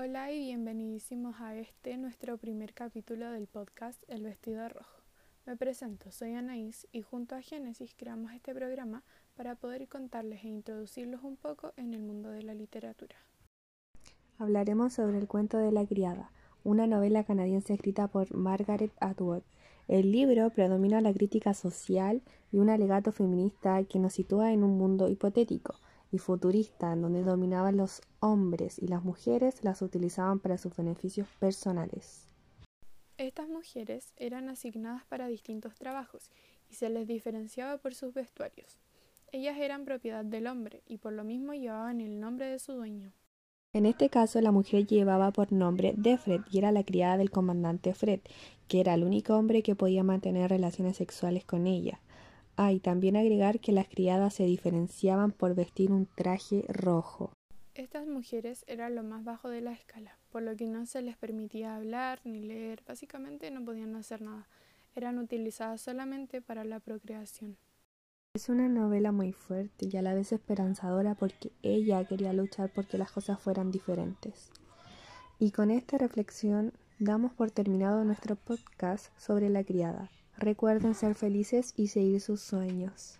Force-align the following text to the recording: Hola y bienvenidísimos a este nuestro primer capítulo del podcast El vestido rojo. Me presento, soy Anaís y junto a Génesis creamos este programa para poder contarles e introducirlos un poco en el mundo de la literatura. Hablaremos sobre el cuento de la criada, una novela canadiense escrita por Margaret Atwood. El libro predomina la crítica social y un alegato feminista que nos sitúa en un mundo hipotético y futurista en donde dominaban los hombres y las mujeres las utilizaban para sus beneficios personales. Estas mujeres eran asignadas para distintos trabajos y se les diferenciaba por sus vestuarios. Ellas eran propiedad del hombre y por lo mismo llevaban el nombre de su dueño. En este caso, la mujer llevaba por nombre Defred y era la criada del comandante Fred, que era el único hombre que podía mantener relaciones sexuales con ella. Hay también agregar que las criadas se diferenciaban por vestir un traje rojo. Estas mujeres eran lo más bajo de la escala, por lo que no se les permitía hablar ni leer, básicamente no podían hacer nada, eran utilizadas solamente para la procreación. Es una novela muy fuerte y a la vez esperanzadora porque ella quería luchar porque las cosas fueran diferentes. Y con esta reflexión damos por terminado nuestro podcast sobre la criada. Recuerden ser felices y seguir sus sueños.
Hola 0.00 0.30
y 0.30 0.38
bienvenidísimos 0.38 1.40
a 1.40 1.56
este 1.56 1.96
nuestro 1.96 2.38
primer 2.38 2.72
capítulo 2.72 3.32
del 3.32 3.48
podcast 3.48 4.00
El 4.06 4.22
vestido 4.22 4.68
rojo. 4.68 5.02
Me 5.44 5.56
presento, 5.56 6.12
soy 6.12 6.34
Anaís 6.34 6.86
y 6.92 7.02
junto 7.02 7.34
a 7.34 7.42
Génesis 7.42 7.96
creamos 7.96 8.30
este 8.30 8.54
programa 8.54 9.02
para 9.34 9.56
poder 9.56 9.88
contarles 9.88 10.44
e 10.44 10.48
introducirlos 10.50 11.24
un 11.24 11.36
poco 11.36 11.72
en 11.76 11.94
el 11.94 12.00
mundo 12.00 12.28
de 12.28 12.44
la 12.44 12.54
literatura. 12.54 13.16
Hablaremos 14.38 14.92
sobre 14.92 15.18
el 15.18 15.26
cuento 15.26 15.58
de 15.58 15.72
la 15.72 15.84
criada, 15.84 16.30
una 16.62 16.86
novela 16.86 17.24
canadiense 17.24 17.74
escrita 17.74 18.06
por 18.06 18.32
Margaret 18.32 18.92
Atwood. 19.00 19.42
El 19.88 20.12
libro 20.12 20.48
predomina 20.50 21.00
la 21.00 21.12
crítica 21.12 21.54
social 21.54 22.22
y 22.52 22.58
un 22.58 22.70
alegato 22.70 23.10
feminista 23.10 23.82
que 23.82 23.98
nos 23.98 24.12
sitúa 24.12 24.52
en 24.52 24.62
un 24.62 24.78
mundo 24.78 25.08
hipotético 25.08 25.74
y 26.10 26.18
futurista 26.18 26.92
en 26.92 27.02
donde 27.02 27.22
dominaban 27.22 27.76
los 27.76 28.02
hombres 28.20 28.78
y 28.78 28.88
las 28.88 29.04
mujeres 29.04 29.62
las 29.62 29.82
utilizaban 29.82 30.40
para 30.40 30.58
sus 30.58 30.76
beneficios 30.76 31.28
personales. 31.38 32.28
Estas 33.18 33.48
mujeres 33.48 34.12
eran 34.16 34.48
asignadas 34.48 35.04
para 35.04 35.26
distintos 35.26 35.74
trabajos 35.74 36.30
y 36.70 36.74
se 36.74 36.88
les 36.88 37.06
diferenciaba 37.06 37.78
por 37.78 37.94
sus 37.94 38.14
vestuarios. 38.14 38.78
Ellas 39.32 39.58
eran 39.58 39.84
propiedad 39.84 40.24
del 40.24 40.46
hombre 40.46 40.82
y 40.86 40.98
por 40.98 41.12
lo 41.12 41.24
mismo 41.24 41.52
llevaban 41.52 42.00
el 42.00 42.20
nombre 42.20 42.46
de 42.46 42.58
su 42.58 42.72
dueño. 42.72 43.12
En 43.74 43.84
este 43.84 44.08
caso, 44.08 44.40
la 44.40 44.50
mujer 44.50 44.86
llevaba 44.86 45.30
por 45.30 45.52
nombre 45.52 45.92
Defred 45.96 46.40
y 46.50 46.58
era 46.58 46.72
la 46.72 46.84
criada 46.84 47.18
del 47.18 47.30
comandante 47.30 47.92
Fred, 47.92 48.20
que 48.66 48.80
era 48.80 48.94
el 48.94 49.04
único 49.04 49.34
hombre 49.34 49.62
que 49.62 49.74
podía 49.74 50.02
mantener 50.02 50.48
relaciones 50.48 50.96
sexuales 50.96 51.44
con 51.44 51.66
ella. 51.66 52.00
Hay 52.60 52.80
también 52.80 53.16
agregar 53.16 53.60
que 53.60 53.70
las 53.70 53.86
criadas 53.86 54.34
se 54.34 54.42
diferenciaban 54.42 55.30
por 55.30 55.54
vestir 55.54 55.92
un 55.92 56.06
traje 56.06 56.64
rojo. 56.66 57.30
Estas 57.76 58.08
mujeres 58.08 58.64
eran 58.66 58.96
lo 58.96 59.04
más 59.04 59.22
bajo 59.22 59.48
de 59.48 59.60
la 59.60 59.70
escala, 59.70 60.18
por 60.32 60.42
lo 60.42 60.56
que 60.56 60.66
no 60.66 60.84
se 60.84 61.00
les 61.00 61.16
permitía 61.16 61.76
hablar 61.76 62.20
ni 62.24 62.42
leer, 62.42 62.82
básicamente 62.84 63.52
no 63.52 63.64
podían 63.64 63.94
hacer 63.94 64.22
nada, 64.22 64.48
eran 64.96 65.18
utilizadas 65.18 65.82
solamente 65.82 66.42
para 66.42 66.64
la 66.64 66.80
procreación. 66.80 67.56
Es 68.34 68.48
una 68.48 68.68
novela 68.68 69.12
muy 69.12 69.30
fuerte 69.30 69.86
y 69.86 69.96
a 69.96 70.02
la 70.02 70.14
vez 70.14 70.32
esperanzadora 70.32 71.14
porque 71.14 71.52
ella 71.62 72.04
quería 72.08 72.32
luchar 72.32 72.72
porque 72.74 72.98
las 72.98 73.12
cosas 73.12 73.40
fueran 73.40 73.70
diferentes. 73.70 74.50
Y 75.38 75.52
con 75.52 75.70
esta 75.70 75.96
reflexión 75.96 76.72
damos 76.98 77.32
por 77.32 77.52
terminado 77.52 78.02
nuestro 78.02 78.34
podcast 78.34 79.16
sobre 79.16 79.48
la 79.48 79.62
criada. 79.62 80.10
Recuerden 80.40 80.94
ser 80.94 81.16
felices 81.16 81.72
y 81.76 81.88
seguir 81.88 82.20
sus 82.20 82.40
sueños. 82.40 83.18